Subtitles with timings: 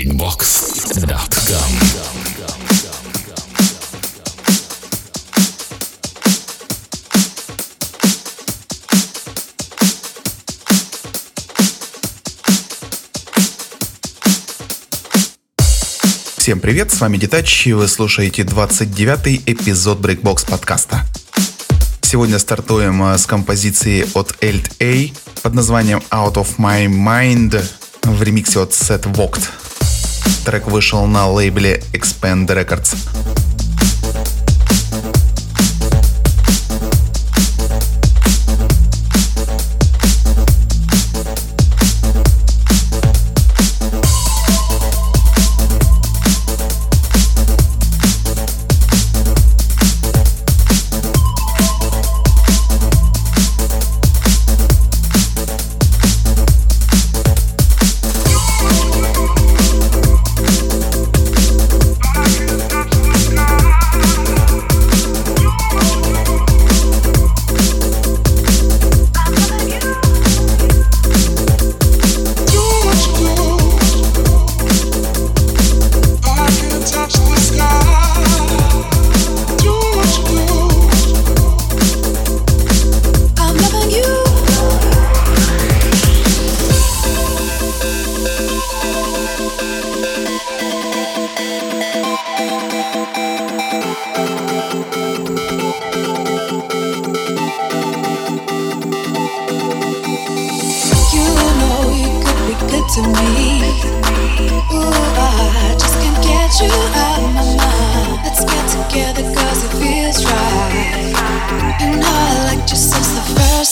[0.00, 1.20] Breakbox.com
[16.38, 21.02] Всем привет, с вами Детач, и вы слушаете 29-й эпизод Breakbox подкаста.
[22.00, 25.12] Сегодня стартуем э, с композиции от Elt A
[25.42, 27.62] под названием Out of My Mind
[28.02, 29.59] в ремиксе от Set Vogt.
[30.44, 32.96] Трек вышел на лейбле Expand Records.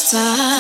[0.09, 0.58] side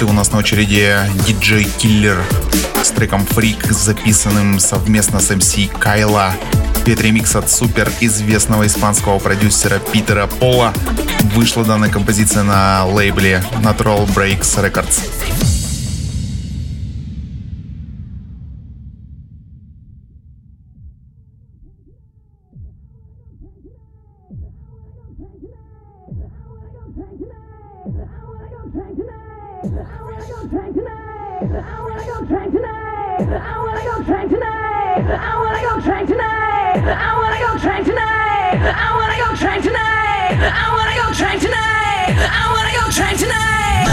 [0.00, 0.94] и у нас на очереди
[1.26, 2.22] диджей Киллер
[2.82, 6.34] с треком Freak, записанным совместно с MC Кайла.
[6.86, 10.72] Это ремикс от супер известного испанского продюсера Питера Пола.
[11.34, 15.15] Вышла данная композиция на лейбле Natural Breaks Records.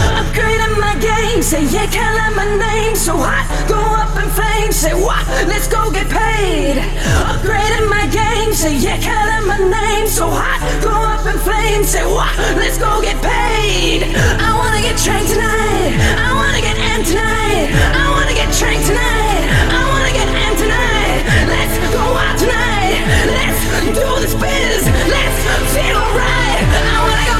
[0.04, 3.46] Say yeah, can't let my game, say yeah, callin' my name so hot.
[3.68, 4.76] Go up in flames.
[4.76, 5.20] Say what?
[5.46, 6.76] Let's go get paid.
[7.30, 8.52] Upgrading my game.
[8.54, 10.58] Say yeah, can't let my name so hot.
[10.82, 11.88] Go up in flames.
[11.88, 12.32] Say what?
[12.56, 14.16] Let's go get paid.
[14.40, 15.92] I wanna get trained tonight.
[16.16, 17.68] I wanna get in tonight.
[17.92, 19.43] I wanna get trained tonight.
[22.16, 23.02] Out tonight.
[23.26, 23.60] Let's
[23.98, 24.86] do this biz.
[24.86, 26.62] Let's feel alright.
[26.62, 27.33] I wanna go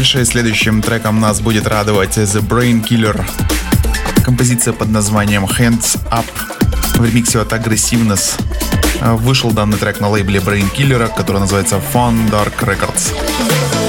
[0.00, 0.24] дальше.
[0.24, 3.22] Следующим треком нас будет радовать The Brain Killer.
[4.24, 6.24] Композиция под названием Hands Up
[6.94, 8.40] в ремиксе от Aggressiveness.
[9.18, 13.79] Вышел данный трек на лейбле Brain Killer, который называется Fun Dark Records.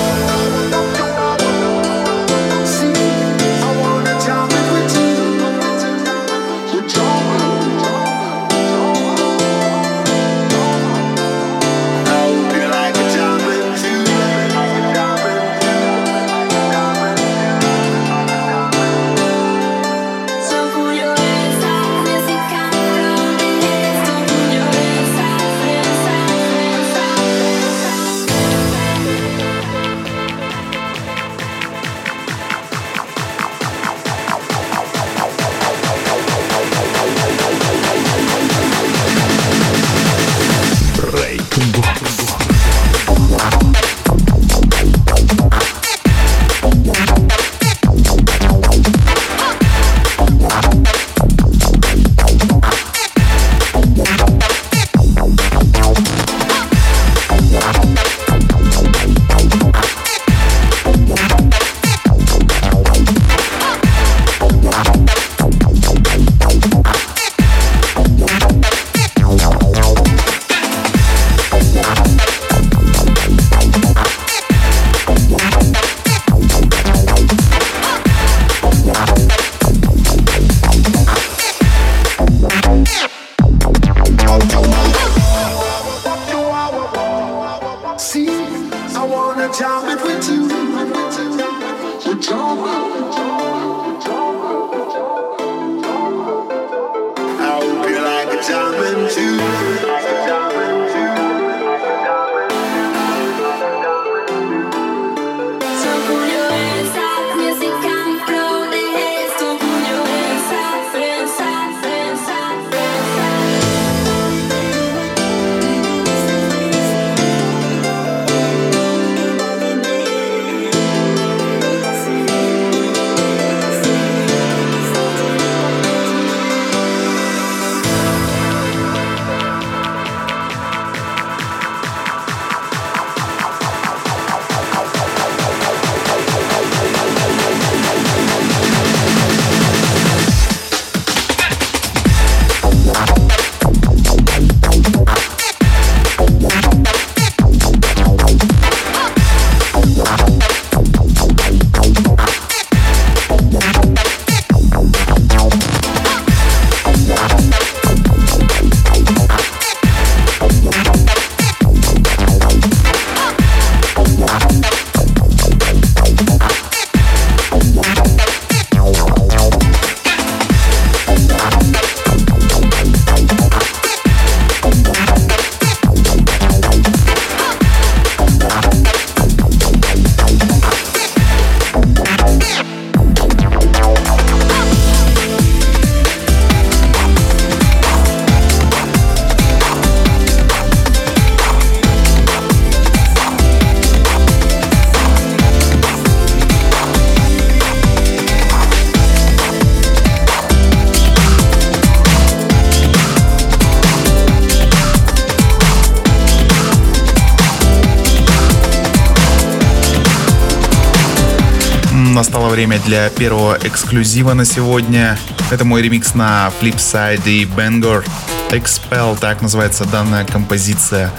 [212.92, 215.18] Для первого эксклюзива на сегодня.
[215.50, 218.06] Это мой ремикс на Flipside и Bangor.
[218.50, 221.10] Expel, так называется данная композиция.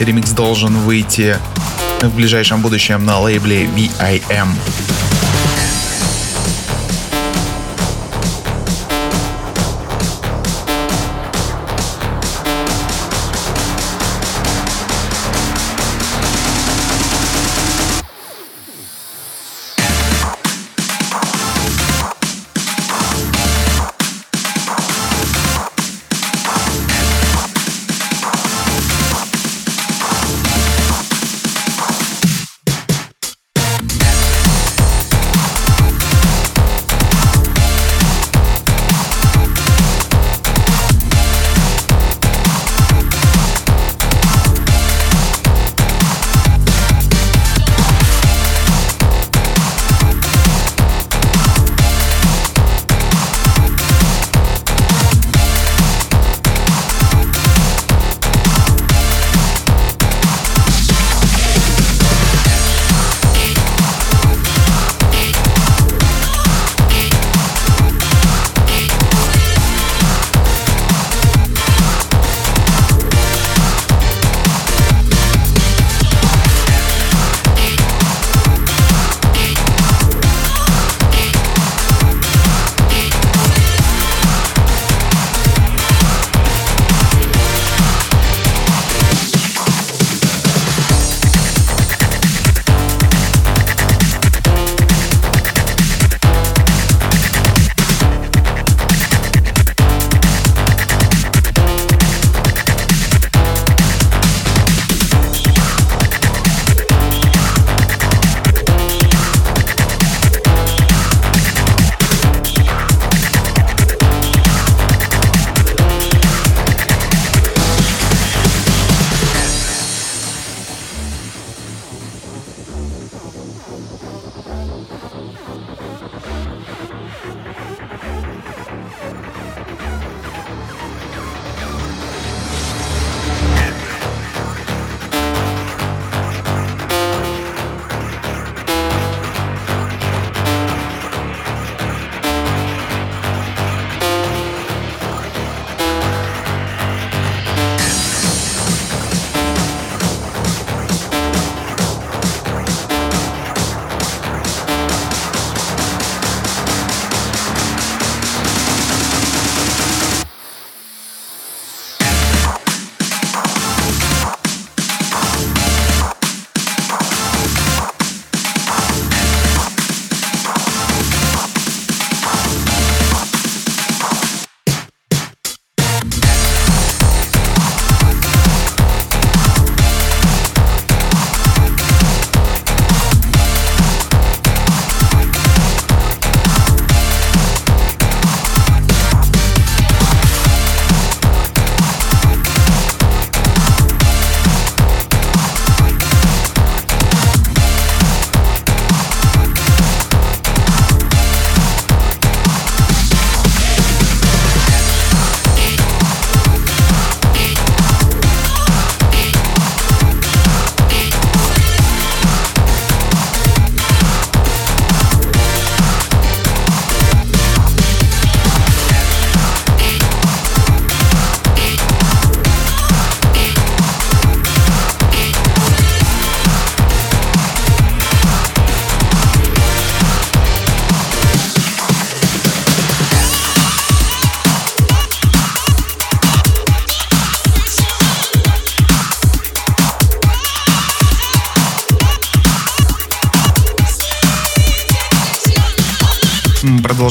[0.00, 1.38] Ремикс должен выйти
[2.02, 4.48] в ближайшем будущем на лейбле VIM.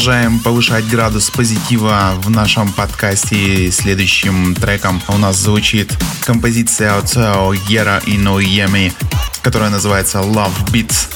[0.08, 3.70] продолжаем повышать градус позитива в нашем подкасте.
[3.74, 5.91] Следующим треком у нас звучит
[6.24, 8.93] композиция от э, Гера и Ноеми,
[9.41, 11.10] которая называется Love Beats.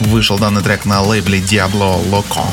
[0.00, 2.44] Вышел данный трек на лейбле Diablo Loco.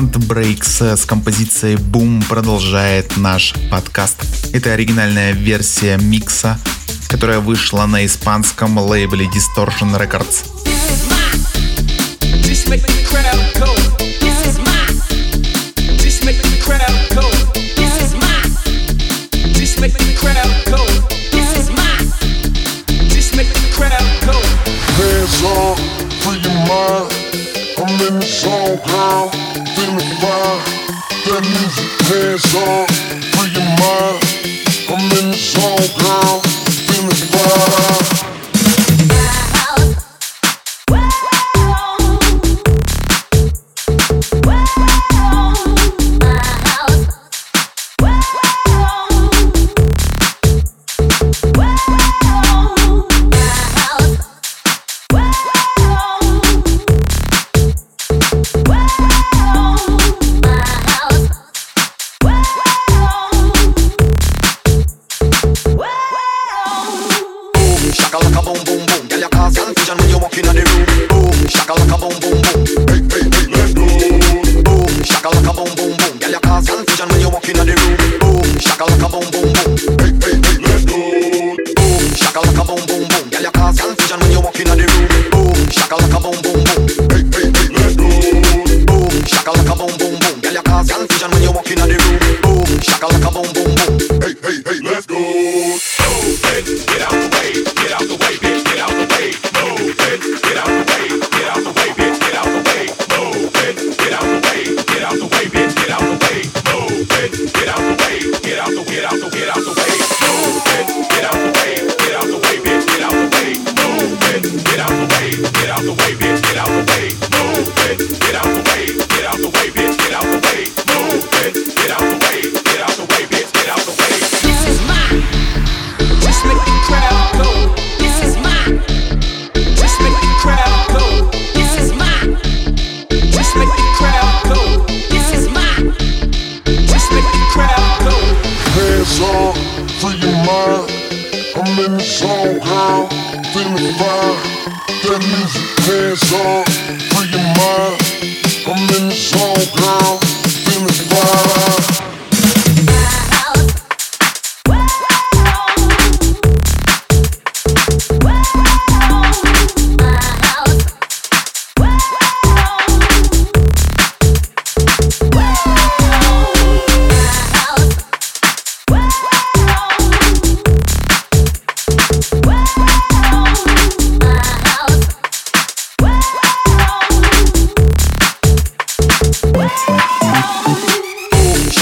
[0.00, 4.16] Plant Breaks с композицией Boom продолжает наш подкаст.
[4.54, 6.58] Это оригинальная версия микса,
[7.08, 10.46] которая вышла на испанском лейбле Distortion Records.
[12.42, 12.66] This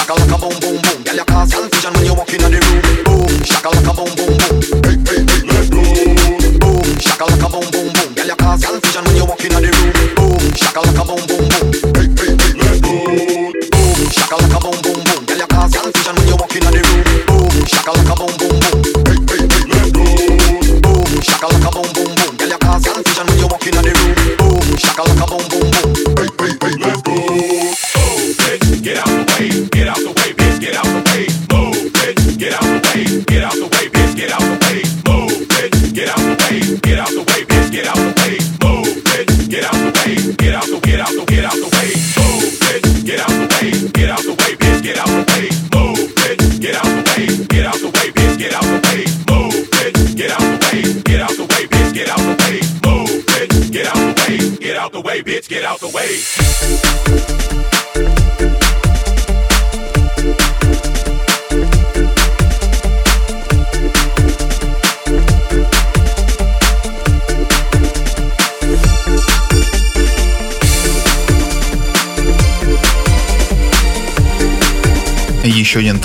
[0.08, 1.02] Like a boom boom boom.
[1.04, 2.47] Girl, you cause confusion when you walk in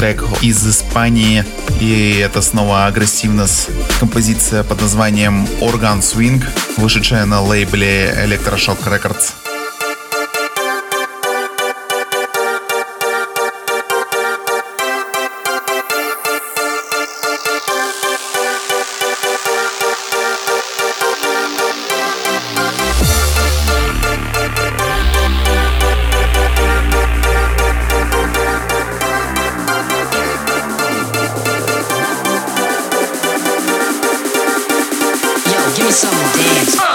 [0.04, 1.46] трек из Испании.
[1.80, 3.70] И это снова агрессивность.
[4.02, 6.44] Композиция под названием Organ Swing,
[6.76, 9.43] вышедшая на лейбле Electroshock Records.
[35.76, 36.93] Give me some dance.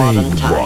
[0.00, 0.59] 霸王茶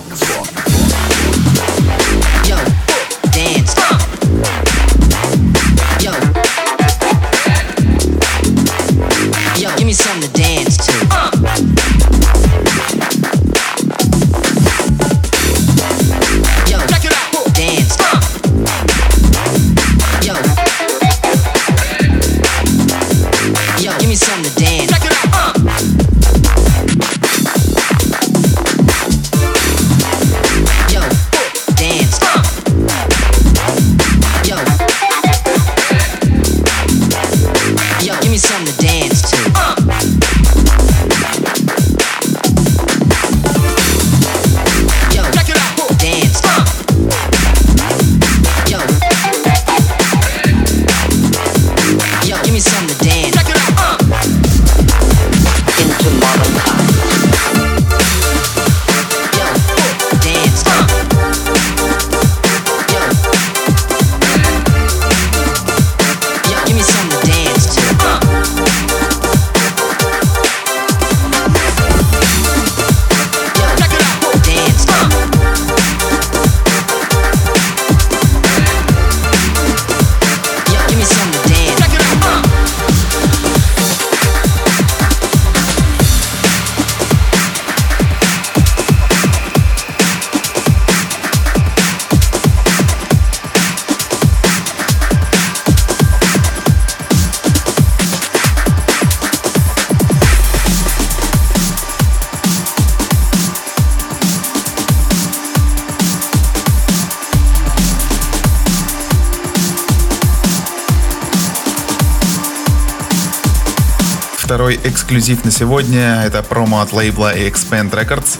[114.64, 118.38] Второй эксклюзив на сегодня— это промо от лейбла Expand Records.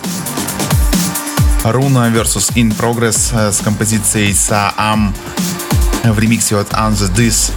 [1.64, 2.54] Руна vs.
[2.54, 5.12] In Progress э, с композицией Saam
[6.02, 7.52] в ремиксе от Anza This.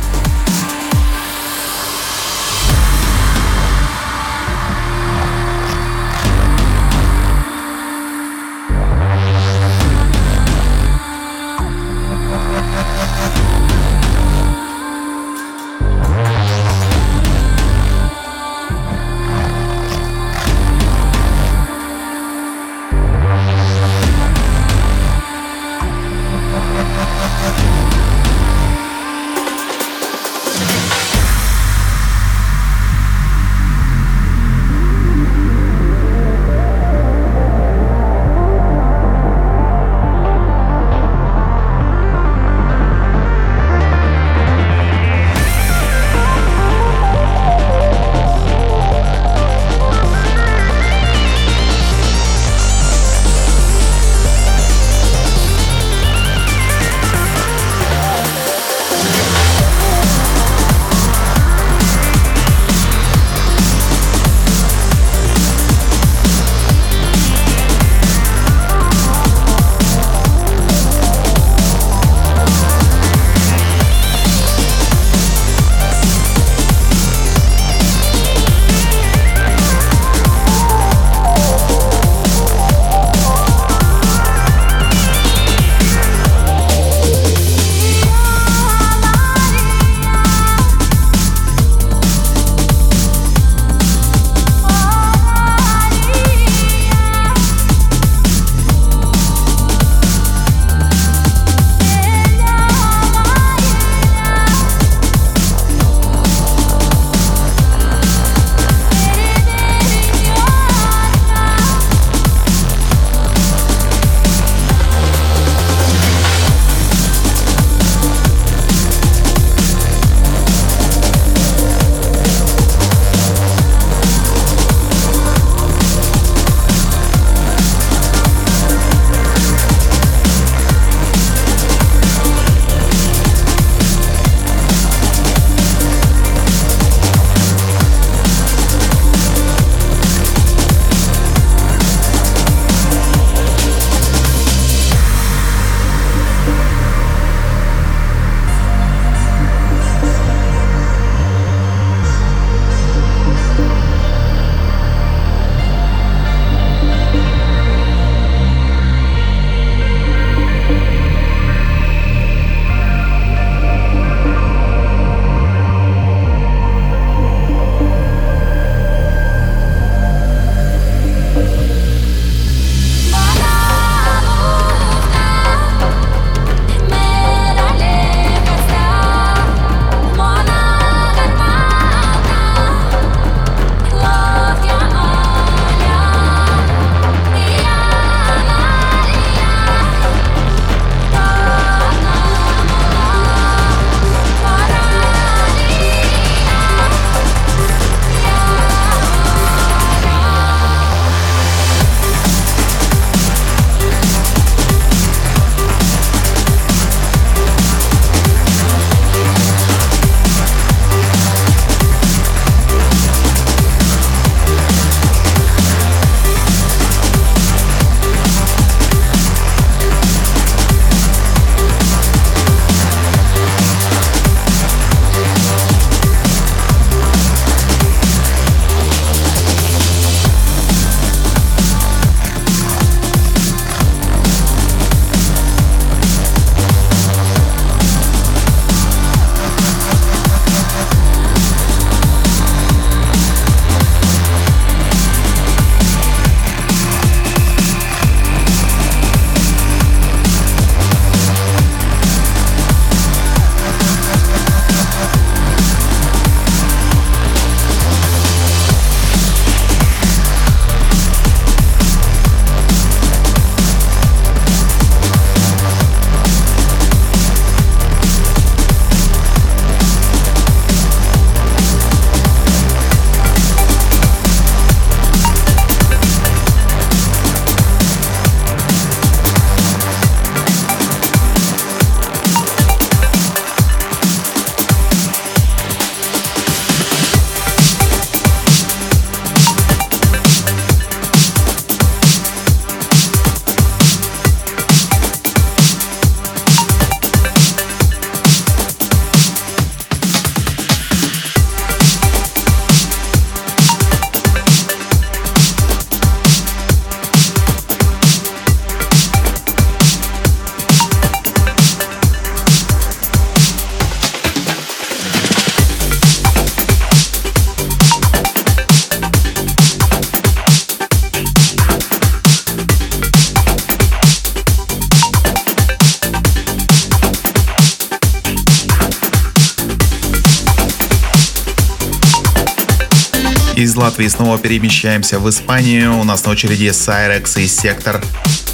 [333.97, 335.97] Латвии снова перемещаемся в Испанию.
[335.97, 337.99] У нас на очереди Cyrex и Сектор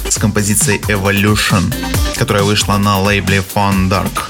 [0.08, 1.70] с композицией Evolution,
[2.16, 4.23] которая вышла на лейбле Fun Dark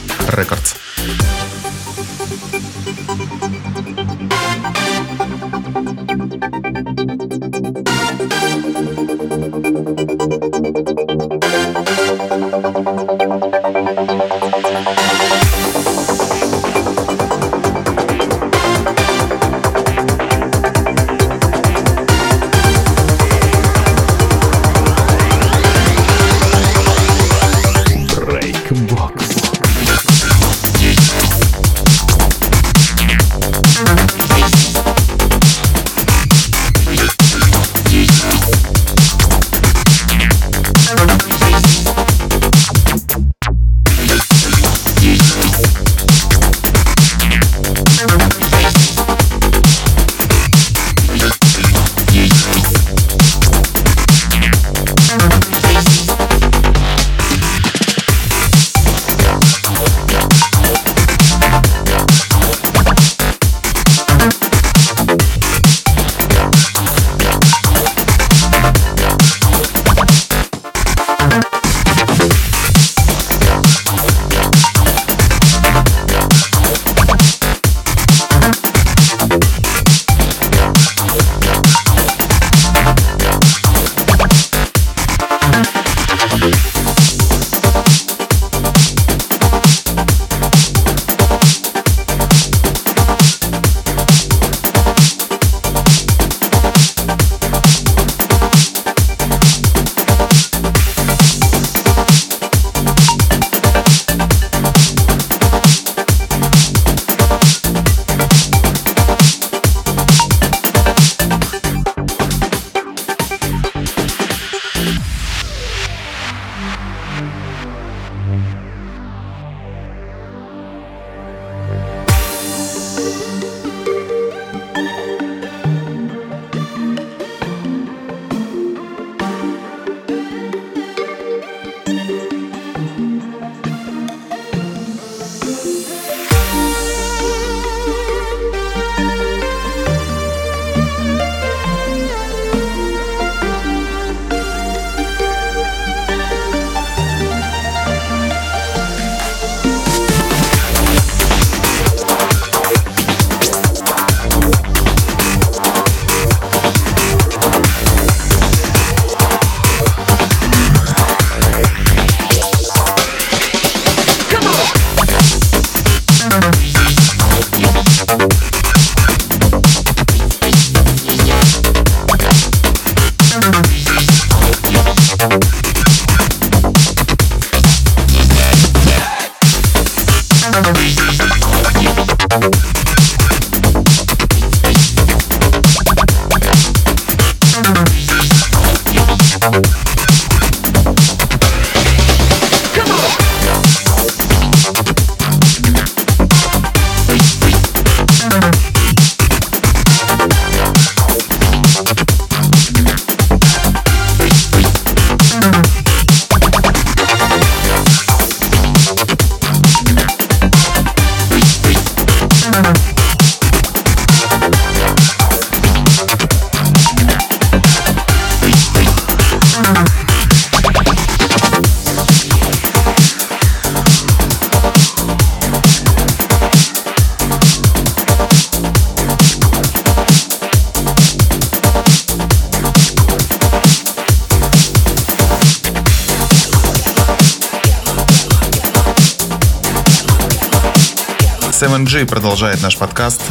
[242.04, 243.22] G продолжает наш подкаст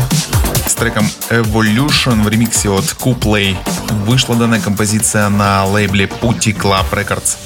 [0.65, 3.55] с треком Evolution в ремиксе от Kuplay.
[4.05, 7.37] Вышла данная композиция на лейбле Putty Club Records.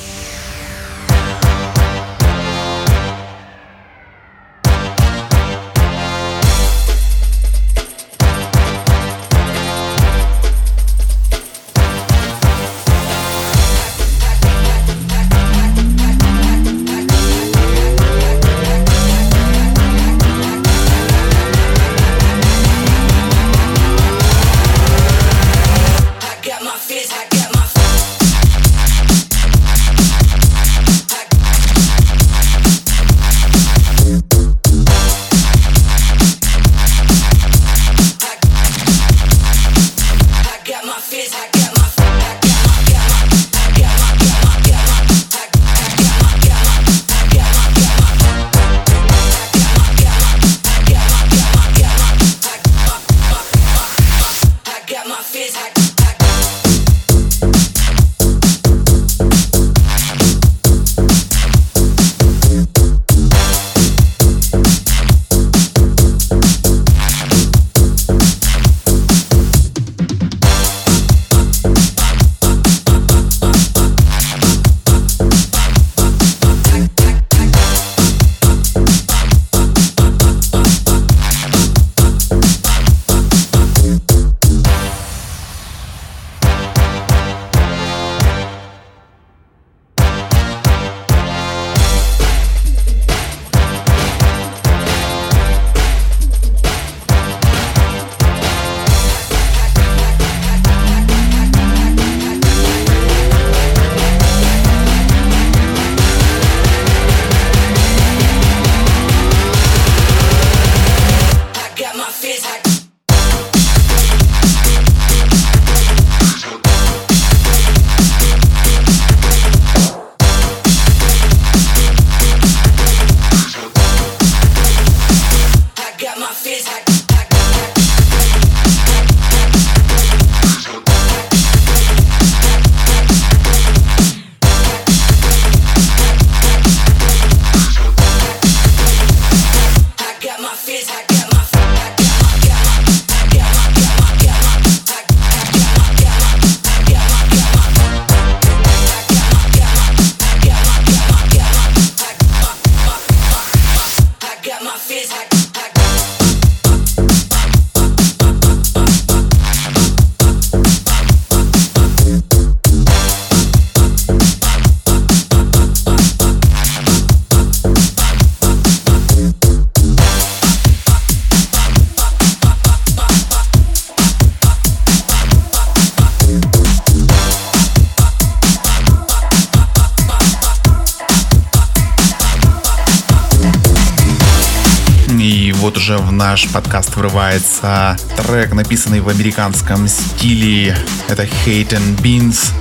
[186.31, 190.77] наш подкаст врывается трек, написанный в американском стиле.
[191.07, 192.51] Это Hate and Beans.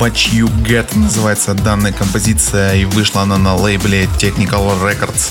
[0.00, 5.30] What You Get называется данная композиция и вышла она на лейбле Technical Records.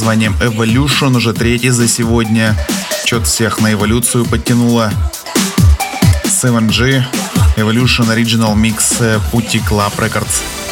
[0.00, 2.56] названием Evolution, уже третий за сегодня.
[3.04, 4.90] Чет всех на эволюцию подтянуло.
[6.24, 7.04] 7G,
[7.58, 10.69] Evolution Original Mix, э, Пути Club Records.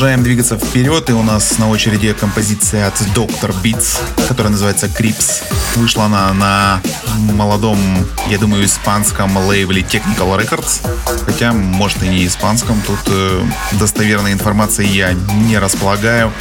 [0.00, 3.54] Продолжаем двигаться вперед, и у нас на очереди композиция от Dr.
[3.62, 5.42] Beats, которая называется Crips.
[5.76, 6.80] Вышла она на
[7.34, 7.78] молодом,
[8.30, 10.80] я думаю, испанском лейбле Technical Records,
[11.26, 13.42] хотя, может, и не испанском, тут э,
[13.78, 16.32] достоверной информации я не располагаю.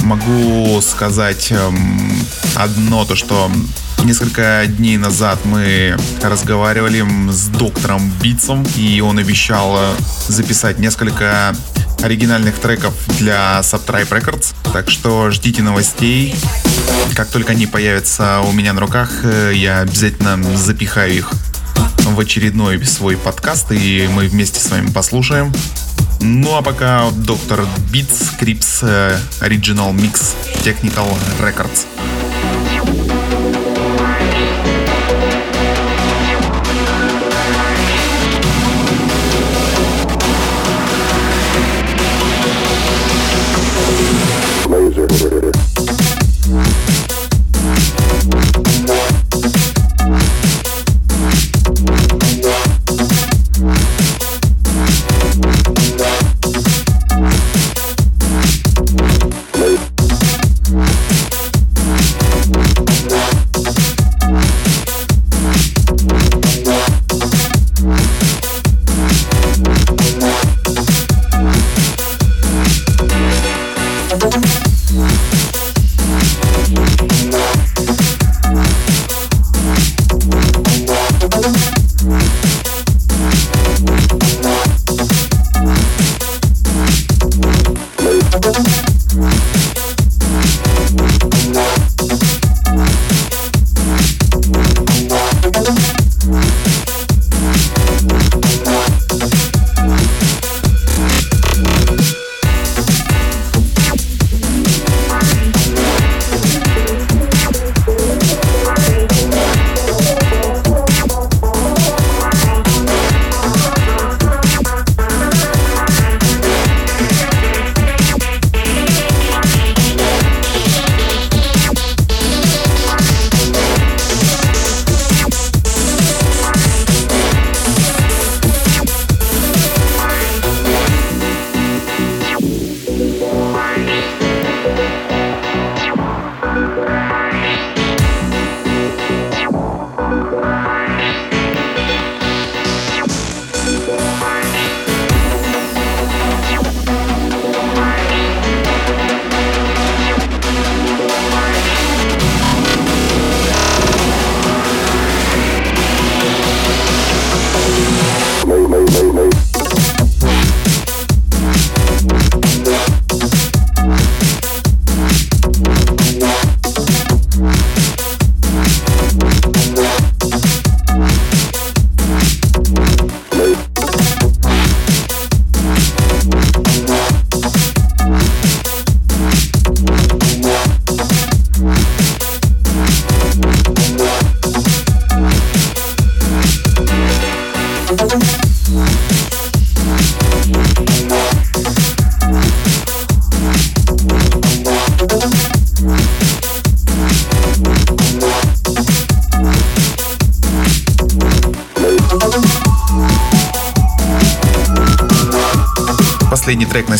[0.00, 2.12] Могу сказать эм,
[2.56, 3.48] одно, то что
[4.02, 9.94] Несколько дней назад мы разговаривали с доктором Битсом, и он обещал э,
[10.28, 11.56] записать несколько
[12.04, 14.54] оригинальных треков для Subtribe Records.
[14.72, 16.34] Так что ждите новостей.
[17.14, 21.30] Как только они появятся у меня на руках, э, я обязательно запихаю их
[22.04, 25.52] в очередной свой подкаст, и мы вместе с вами послушаем.
[26.20, 31.08] Ну а пока доктор Beats Crips э, Original Mix Technical
[31.40, 31.86] Records.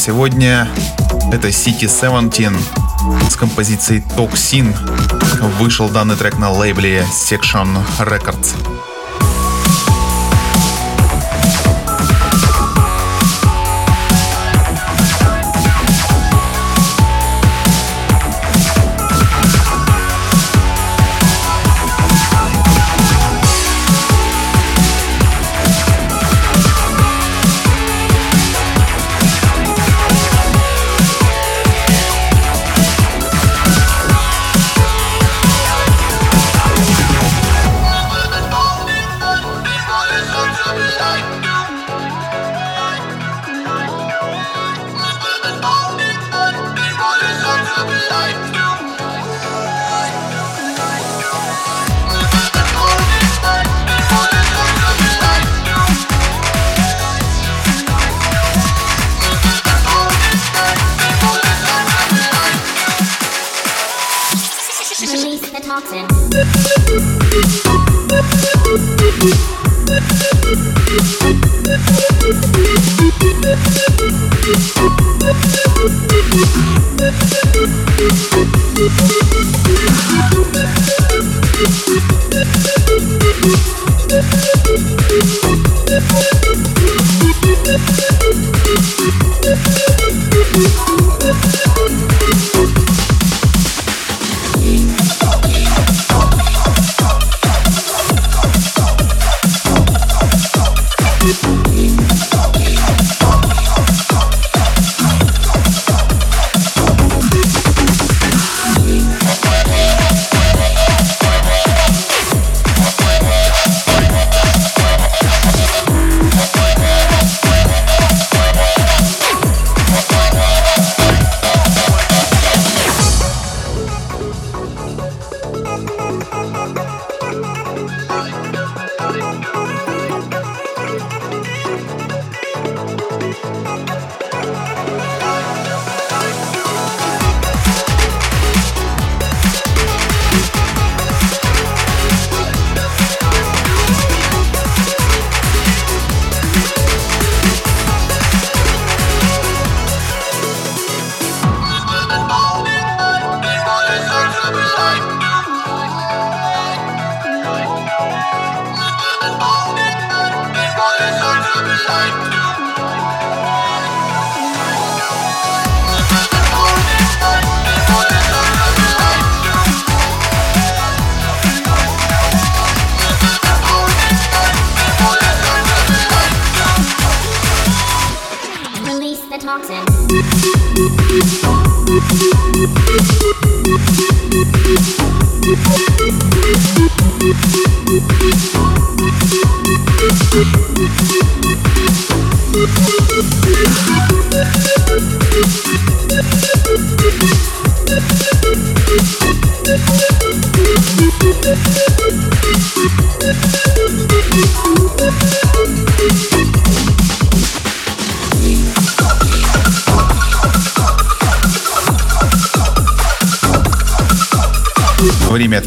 [0.04, 0.68] Сегодня
[1.32, 4.76] это City 17 с композицией Toxin.
[5.58, 8.54] Вышел данный трек на лейбле Section Records.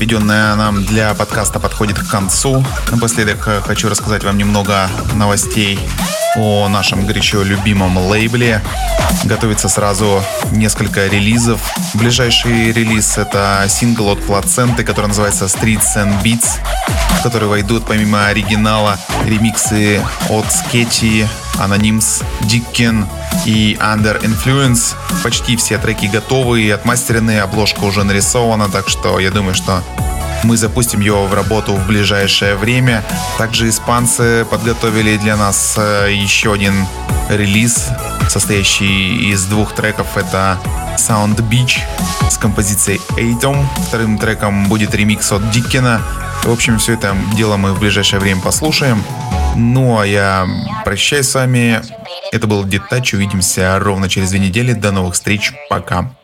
[0.07, 2.63] Время, отведенное нам для подкаста, подходит к концу.
[2.91, 5.77] Напоследок э, хочу рассказать вам немного новостей
[6.37, 8.61] о нашем горячо любимом лейбле.
[9.25, 11.59] Готовится сразу несколько релизов.
[11.93, 16.59] Ближайший релиз— это сингл от Плаценты, который называется Streets and Beats,
[17.19, 21.27] в который войдут помимо оригинала ремиксы от Sketchy,
[21.59, 23.05] Anonyms, Dicken
[23.45, 24.95] и Under Influence.
[25.23, 29.83] Почти все треки готовы и отмастерены, обложка уже нарисована, так что я думаю, что
[30.43, 33.03] мы запустим его в работу в ближайшее время.
[33.37, 36.85] Также испанцы подготовили для нас э, еще один
[37.29, 37.89] релиз,
[38.29, 40.15] состоящий из двух треков.
[40.15, 40.57] Это
[40.97, 41.79] Sound Beach
[42.29, 43.65] с композицией Atom.
[43.87, 46.01] Вторым треком будет ремикс от Диккена.
[46.43, 49.03] В общем, все это дело мы в ближайшее время послушаем.
[49.55, 50.47] Ну, а я
[50.85, 51.81] прощаюсь с вами.
[52.31, 53.13] Это был Детач.
[53.13, 54.73] Увидимся ровно через две недели.
[54.73, 55.53] До новых встреч.
[55.69, 56.16] Пока.